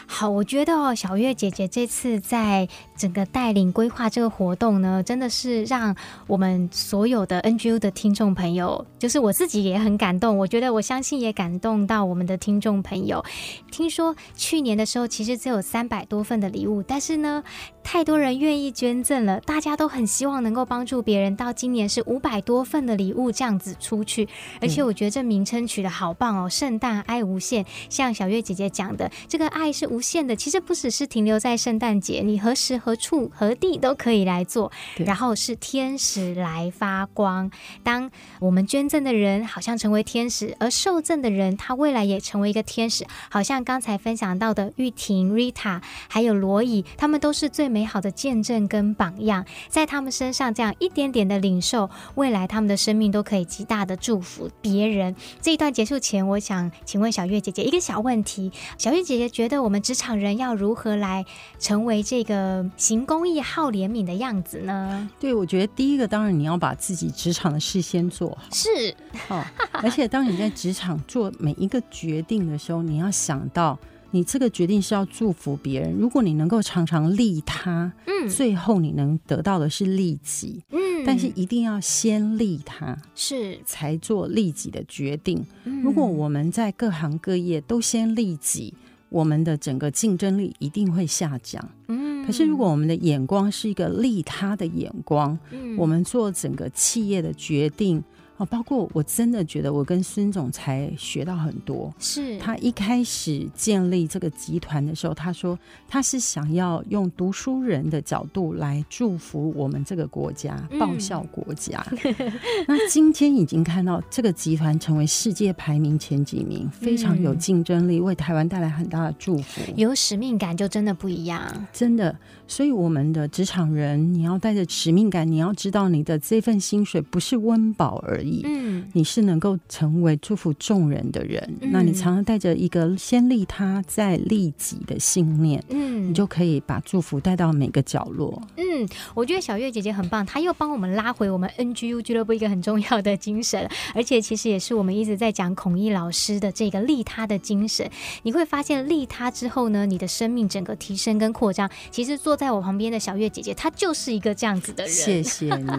[0.07, 2.67] 好，我觉得哦，小月姐姐这次在
[2.97, 5.95] 整个带领规划这个活动呢，真的是让
[6.25, 11.74] 我们所有的 NGO 的听众朋友，就是我自己也很感动，我觉得我相信也感动。
[11.75, 13.21] 送到我们的听众朋友，
[13.69, 17.43] 听说去年的时候其实只有三百多份的礼物，但是呢，
[17.85, 21.35] 太多人愿意捐赠了，大家都很希望能够帮助别人。
[21.35, 24.27] 到今年是五百多份的礼物这样子出去，
[24.59, 27.63] 而且我觉得这名称取得好棒哦，“圣诞爱无限”。
[27.87, 34.71] 像小月姐姐讲的，这个爱是无限的，其实不只是停留在圣诞节，你何时何处何地都可以来做。
[34.97, 37.51] 然后是天使来发光，
[37.83, 41.55] 当我们捐赠的人好像成为天使，而受赠的人。
[41.55, 49.45] 他未来也成为一个天使，好像刚才分享到的玉婷、Rita，还有罗伊，他们都是最美好的见证跟榜样。
[49.67, 55.13] 在他们身上这样一点点的领受，未来他们的生命都可以极大的祝福别人。
[55.41, 61.25] 这一段结束前，我想请问小月姐姐一个小问题：小月姐姐觉得我们职场人要如何来
[61.59, 65.09] 成为这个行公益、好怜悯的样子呢？
[65.19, 68.95] 对，我觉得第一个当然你要把自己职场的事先做好，是
[69.27, 69.43] 哦，
[69.83, 73.77] 而且当你在职场做每一个决定的时候，你要想到，
[74.15, 75.93] 你这个决定是要祝福别人。
[75.99, 85.45] 如果你能够常常利他，嗯，最后你能得到的是利己，嗯，但是一定要先利他，是才做利己的决定。
[85.65, 88.73] 嗯，如果我们在各行各业都先利己，
[89.09, 91.61] 我们的整个竞争力一定会下降。
[91.89, 98.01] 嗯，可是如果我们的眼光是一个利他的眼光，嗯，我们做整个企业的决定。
[98.37, 101.93] 哦，包括我真的觉得我跟孙总裁学到很多。
[101.99, 111.85] 是他一开始建立这个集团的时候，他说他是想要用读书人的角度来祝福我们这个国家，嗯、报效国家。
[112.67, 119.61] 那今天已经看到这个集团成为世界排名前几名，非常有竞争力，为台湾带来很大的祝福。
[119.77, 122.13] 有使命感就真的不一样，真的。
[122.47, 128.24] 所以我们的职场人，你要带着使命感，你要知道你的这份薪水不是温饱而已。
[128.45, 138.41] 嗯，你是能够成为祝福众人的人，嗯、那你常常带着一个先利他再利己的信念，嗯，你就可以把祝福带到每个角落。
[138.57, 147.89] 嗯，我觉得小月姐姐很棒，她又帮我们拉回我们 NGU 俱乐部一个很重要的精神，而且其实也是我们一直在讲孔毅老师的这个利他的精神。
[148.23, 151.69] 你会发现利他之后呢，你的生命整个提升跟扩张。
[151.91, 154.93] 其实坐在我旁边的小月姐姐，她就是一个这样子的人。
[154.93, 155.71] 谢谢你。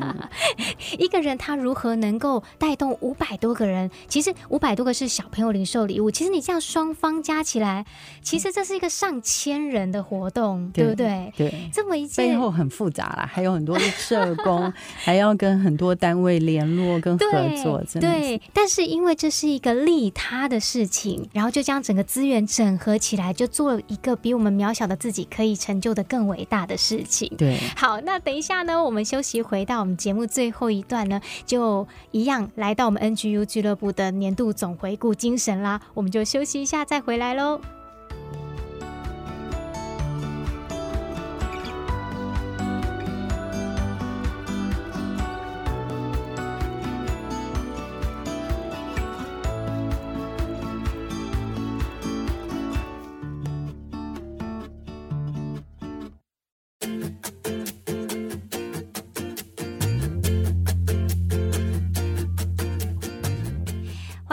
[0.99, 3.91] 一个人他如何能够带动五百多个人？
[4.09, 7.85] 其实五百多个是小朋友零售礼物，其实你这样双方加起来，
[8.23, 11.33] 其实这是一个上千人的活动，对，对不对？
[11.37, 17.27] 对，这么一件背后很复杂啦，还有很多的社工， 还要跟很多单位联络跟合
[17.63, 18.43] 作，对，对。
[18.53, 27.31] 但是因为这是一个利他的事情，然后就将整个资源整合起来，就做了一个比我们渺小的自己可以成就的更伟大的事情。
[27.37, 37.61] 对，好，那等一下呢，我们休息，回到我们节目最后一段呢，就一样来到我们 NGU 俱乐部的年度总回顾精神啦，我们就休息一下再回来喽。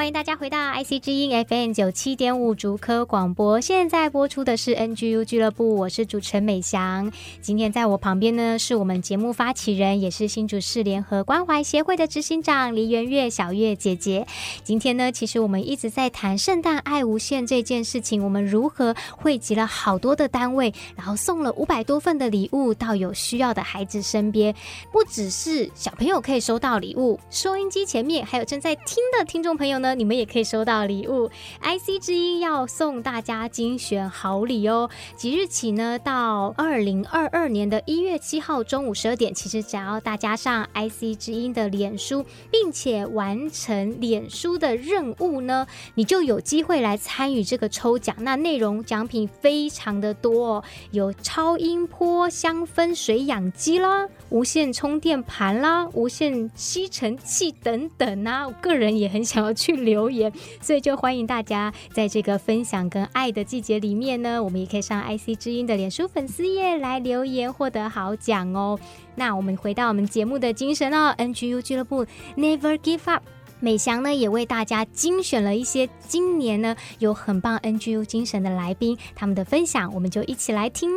[0.04, 7.10] 欢迎大家回到 IC 之音 FM 九七点五竹科广播，现在播出的是 NGU 俱乐部，我是主持人美翔。
[7.40, 14.28] 今天在我旁边呢，是我们节目发起人，也是新竹市联合关怀协会的执行长黎元月小月姐姐。
[14.62, 24.54] 今天呢，其实我们一直在谈圣诞爱无限这件事情，我们如何汇集了好多的单位，然后送了五百多份的礼物到有需要的孩子身边。
[24.92, 29.93] 不只是小朋友可以收到礼物，收音机前面还有正在听的听众朋友呢。
[29.94, 31.30] 你们也可以收到礼物。
[31.62, 34.90] IC 之音要送大家精选好礼哦！
[35.16, 48.16] 即日起呢，到二零二二年的一月七号中午十二点，其实只要大家上 IC 之音的脸书，并且完成脸书的任务呢，你就有机会来参与这个抽奖。
[48.20, 58.48] 那内容奖品非常的多哦，有超音波香氛水养机啦，无线充电盘啦，无线吸尘器等等啊。
[58.48, 68.80] 我个人也很想要去留言，所以就欢迎大家在这个分享跟爱的季节里面呢，我们也可以上 IC 之音的脸书粉丝页来留言，获得好奖哦。
[69.16, 72.06] 那我们回到我们节目的精神哦，NGU 俱乐部
[72.36, 73.24] Never Give Up。
[73.60, 80.90] 美翔呢也为大家精选了一些今年呢有很棒 NGU 精神的来宾，他们的分享，我们就一起来听。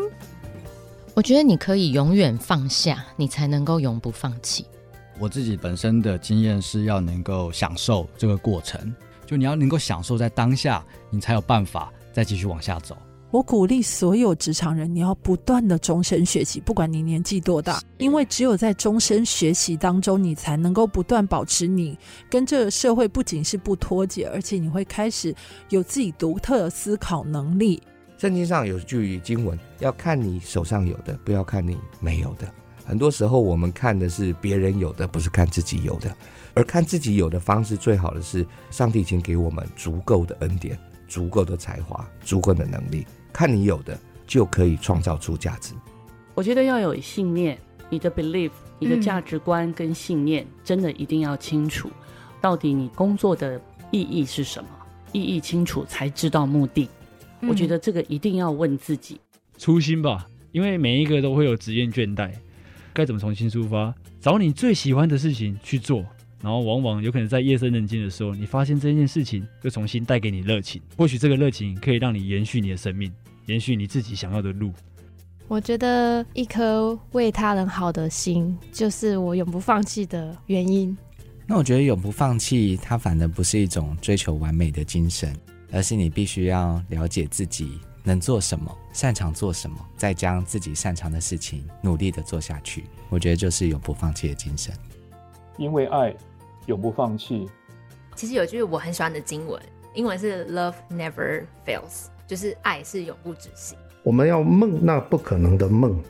[1.15, 4.67] 我觉得你可以永远放下，你才能够永不放弃。
[5.19, 8.95] 我自己本身的经验是要能够享受这个过程，
[9.25, 12.97] 就你要能够享受在当下，你才有办法再继续往下走。
[13.33, 21.99] 我鼓励所有职场人，你要不断的终身学习，不管你年纪多大，因为只有在终身学习当中，你才能够不断保持你
[22.31, 25.35] 跟这个社会不仅是不脱节，而且你会开始
[25.71, 27.83] 有自己独特的思考能力。
[28.17, 32.47] 圣经上有句经文，要看你手上有的，不要看你没有的。
[32.87, 36.17] 很多时候我们看的是别人有的，不是看自己有的。
[36.55, 40.79] 而看自己有的方式，最好的是上帝已经给我们足够的恩典。
[41.09, 45.73] 足够的才华，足够的能力，看你有的就可以创造出价值。
[46.35, 47.57] 我觉得要有信念，
[47.89, 51.89] 你的 belief，你的价值观跟信念，嗯、真的一定要清楚。
[52.41, 53.61] 到底你工作的
[53.93, 54.69] 意义是什么？
[55.13, 56.89] 意义清楚才知道目的。
[57.41, 59.21] 嗯、我觉得这个一定要问自己。
[59.57, 62.33] 初心吧，因为每一个都会有职业倦怠，
[62.97, 63.95] 该怎么重新出发？
[64.19, 66.03] 找你最喜欢的事情去做。
[66.43, 70.81] 然后往往有可能在夜深人静的时候，你发现这件事情又重新带给你热情。
[70.97, 73.13] 或许这个热情可以让你延续你的生命，
[73.47, 74.73] 延续你自己想要的路。
[75.49, 80.97] 我觉得一颗为他人好的心，就是我永不放弃的原因。
[81.47, 85.35] 那我觉得永不放弃，它反而不是一种追求完美的精神，
[85.73, 92.87] 而是你必须要了解自己能做什么，擅长做什么，再将自己擅长的事情努力的做下去。
[93.11, 94.73] 我觉得就是永不放弃的精神。
[95.59, 96.17] 因为爱，
[96.65, 97.47] 永不放弃。
[98.15, 99.61] 其实有句我很喜欢的经文，
[99.93, 103.77] 英文是 “Love never fails”，就是爱是永不止息。
[104.03, 106.03] 我们要梦那不可能的梦。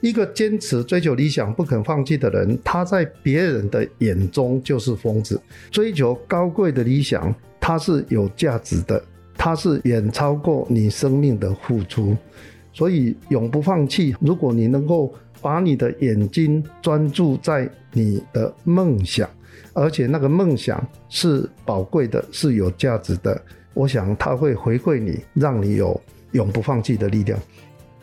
[0.00, 5.40] 一个坚持追求理想、不肯放弃的人，他在别人的眼中就是疯子。
[5.70, 9.00] 追求高贵的理想，他是有价值的，
[9.36, 12.16] 它是远超过你生命的付出。
[12.72, 14.16] 所以永不放弃。
[14.20, 15.12] 如果你能够
[15.42, 19.28] 把你的眼睛专注在你的梦想，
[19.74, 23.38] 而且那个梦想是宝贵的，是有价值的，
[23.74, 27.38] 我想它会回馈你，让你有永不放弃的力量。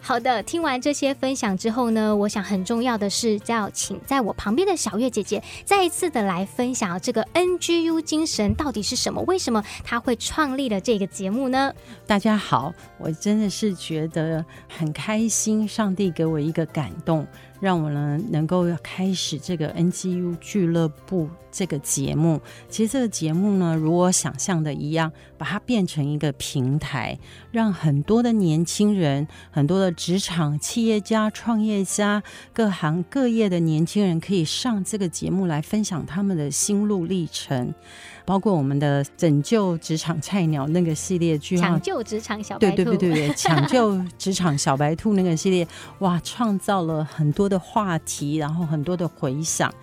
[0.10, 9.22] 好的，听完这些分享之后呢，我想很重要的是，要请在我旁边的小月姐姐再一次的来分享这个 NGU 精神到底是什么？
[9.28, 11.72] 为什么她会创立了这个节目呢？
[12.07, 17.28] 大家好，我真的是觉得很开心，上帝给我一个感动。
[17.60, 22.39] 让我呢能够开始这个 NGU 俱乐部这个节目。
[22.70, 27.18] 其实这个节目呢，如我想象的一样，把它变成一个平台，
[27.51, 37.74] 让很多的年轻人、很多的职场企业家、创业家、各行各业的年轻人，可以上这个节目来分享他们的心路历程。
[38.26, 49.74] 包括我们的拯救职场菜鸟那个系列剧，抢救职场小白兔，对对对对对， 抢救职场小白兔那个系列，哇，创造了很多的话题，然后很多的回想。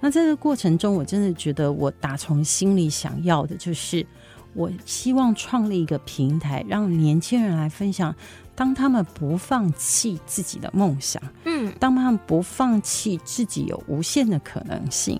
[0.00, 4.06] 那在这个过程中，我真的觉得我打从心里想要的就是，
[4.52, 8.14] 我希望创立一个平台，让年轻人来分享，
[8.54, 15.18] 当他们不放弃自己的梦想，嗯，当他们不放弃自己有无限的可能性。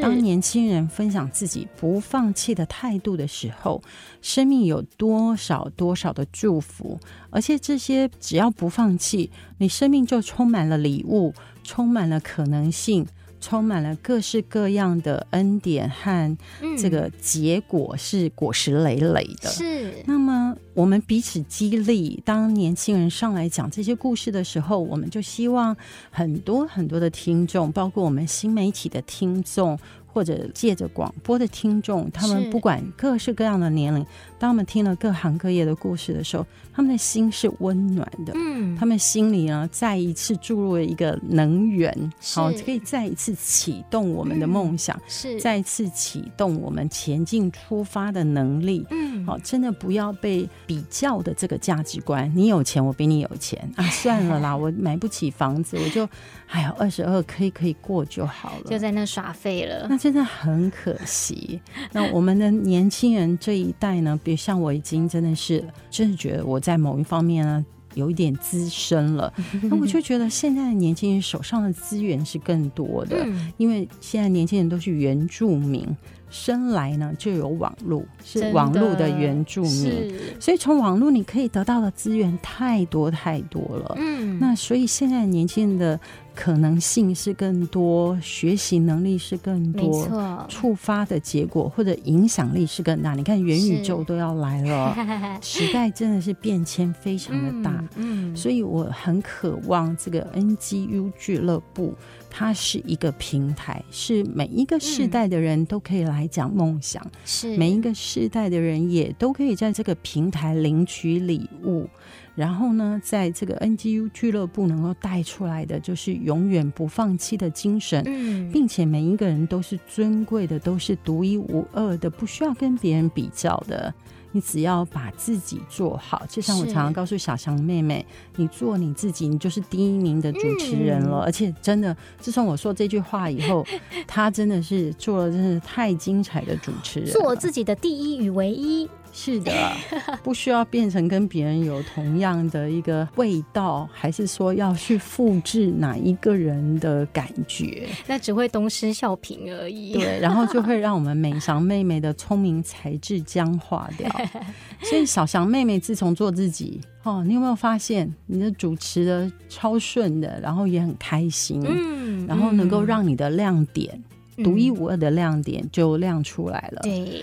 [0.00, 3.82] 当年轻人分享自己不放弃的态度的时候，
[4.20, 6.98] 生命有多少多少的祝福，
[7.30, 11.32] 而且这些只要不放弃，你生命就充满了礼物，
[11.62, 13.06] 充满了可能性，
[13.40, 16.36] 充满了各式各样的恩典和
[16.78, 19.50] 这个结果是果实累累的。
[19.50, 22.20] 是，那么我们彼此激励。
[22.24, 25.74] 当年轻人上来讲这些故事的时候，我们就希望
[26.10, 29.78] 很多很多的听众，包括我们新媒体的听众。
[30.06, 34.00] 或者借着广播的听众，他们不管各式各样的年龄，
[34.38, 38.32] 当他们听了各行各业的故事的时候，他们的心是温暖的。
[38.36, 48.86] 嗯，他们心里呢，再一次注入了一个能源，好，可以再一次启动我们的梦想，是再一次启动我们前进出发的能力。
[48.92, 56.08] 嗯，好，真的不要被比较的这个价值观，你有钱，我比你有钱啊， 算了啦，我买不起房子，我就
[56.46, 59.86] 还有二十二可以可以过就好了，就在那耍废了。
[59.88, 61.60] 那真的很可惜。
[61.92, 69.32] 那我们的年轻人这一代呢，比如像我已经真的是，真的觉得我在某一方面呢有一点资深了。
[69.70, 75.86] 那我就觉得现在的年轻人手上的资源是更多的，因为现在年轻人都是原住民。
[76.34, 83.94] 生来呢就有网络，是网络的原住民，所以从网络你可以得到的资源太多太多了。
[83.96, 86.00] 嗯，那所以现在年轻人的
[86.34, 93.14] 可能性是更多，学习能力是更多，没错，触发的结果或者影响力是更大。
[93.14, 97.70] 你看元宇宙都要来了，时代真的是变迁非常的大。
[97.94, 101.94] 嗯，嗯，所以我很渴望这个 NGU 俱乐部。
[102.36, 111.88] 它是一个平台，是每一个世代的人都可以来讲梦想，是每一个世代的人也都可以在这个平台领取礼物。
[112.34, 123.94] 然后呢，在这个 NGU 俱乐部能够带出来的，就是永远不放弃的精神，嗯，并且每一个人都是尊贵的，都是独一无二的，不需要跟别人比较的。
[124.34, 128.04] 你只要把自己做好，就像我常常告诉小翔妹妹，
[128.34, 131.20] 你做你自己，你就是第一名的主持人了。
[131.20, 133.64] 嗯、而且真的，自从我说这句话以后，
[134.08, 138.90] 她真的是做了，真是太精彩的主持人，做自己的第一与唯一。
[139.16, 139.52] 是的，
[140.24, 147.86] 不需要变成跟别人有同样的一个味道，还是说要去复制哪一个人的感觉？
[148.08, 149.92] 那只会东施效颦而已。
[149.92, 154.10] 对，然后就会让我们美翔妹妹的聪明才智僵化掉。
[154.82, 164.02] 所以小翔妹妹自从做自己哦，你有没有发现你的主持的超顺的，然后也很开心，嗯，然后能够让你的亮点，
[164.38, 166.80] 嗯，独一无二的亮点就亮出来了。
[166.82, 167.22] 对。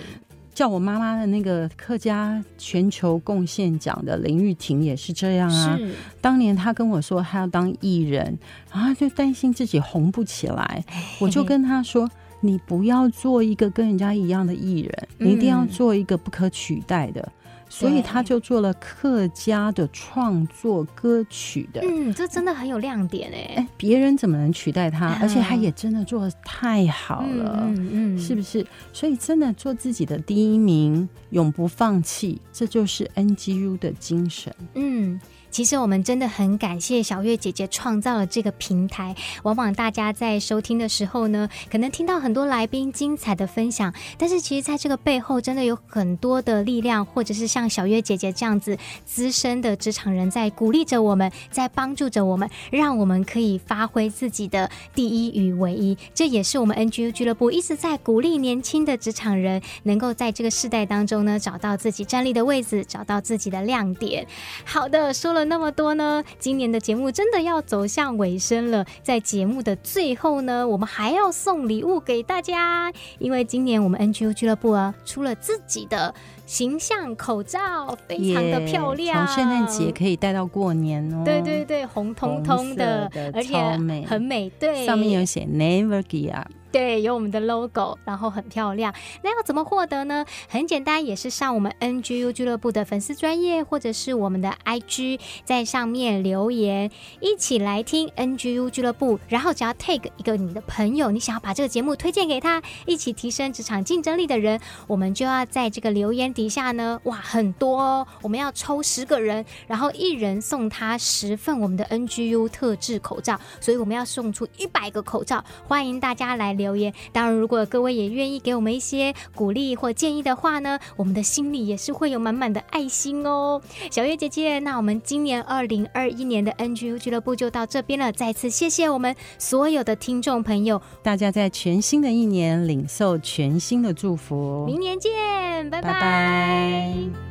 [0.54, 5.80] 叫我妈妈的那个客家全球贡献奖的林玉婷也是这样啊。
[6.20, 8.38] 当年她跟我说她要当艺人，
[8.72, 10.84] 然后就担心自己红不起来，
[11.20, 12.10] 我就跟她说
[12.42, 17.32] ：“你不要做一个跟人家一样的艺人，你一定要做一个不可取代的。”
[17.72, 25.18] 所以他就做了客家的创作歌曲的，嗯，这真的很有亮点哎，哎，别人怎么能取代他？
[25.22, 28.66] 而且他也真的做的太好了，嗯嗯，是不是？
[28.92, 35.20] 所以真的做自己的第一名，永不放弃，这就是 NGU 的精神，嗯。
[35.52, 39.14] 其实我们真的很感谢小月姐姐创造了这个平台。
[39.44, 55.98] 往往大家在收听的时候呢，可能听到很多来宾精彩的分享，但是其实在这个背后，真的有很多的力量，或者是像小月姐姐这样子资深的职场人在鼓励着我们，在帮助着我们，让我们可以发挥自己的第一与唯一。
[56.14, 64.26] 这也是我们 NGU 俱乐部一直在鼓励年轻的职场人，能够在这个世代当中呢，找到自己站立的位置，找到自己的亮点。
[64.64, 65.41] 好的，说了。
[65.46, 66.24] 那么多呢？
[66.40, 68.86] 今年的节目真的要走向尾声了。
[69.02, 76.14] 在节目的最后呢，我们还要送礼物给大家，因为今年我们 NGO 俱乐部啊出了自己的
[76.46, 81.24] 形象口罩，非常的漂亮，从圣诞节可以戴到过年哦。
[81.26, 83.58] 对对对，红彤彤的，的而且
[84.06, 84.50] 很美。
[84.60, 86.52] 对，上面有写 Never Give Up。
[86.72, 88.94] 对，有我们的 logo，然后很漂亮。
[89.22, 90.26] 那要怎么获得呢？
[90.48, 99.20] 很简单，也是上我们 NGU 俱乐部的粉丝专业，或者是我们的 IG，在上面留言，一起来听 NGU 俱乐部。
[99.28, 104.58] 然后只要 tag 一个你的朋友，你想要把这个节目推荐给他，一起提升职场竞争力的人，
[104.88, 116.56] 我们就要在这个留言底下呢，哇，很多哦，我们要抽十个人，然后一人送他十份我们的 NGU 特制口罩，所以我们要送出一百个口罩，欢迎大家来。
[116.62, 123.62] 留言，当然，如果各位也愿意给我们一些鼓励或建议的话呢，我们的心里也是会有满满的爱心哦。
[123.90, 135.92] 小月姐姐，那我们今年二零二一年的 NGU 俱乐部就到这边了，再次谢谢我们所有的听众朋友，大家在全新的一年领受全新的祝福，明年见，拜拜。
[135.92, 137.31] 拜拜。